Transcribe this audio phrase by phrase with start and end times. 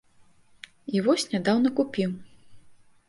[0.95, 2.11] І вось нядаўна купіў.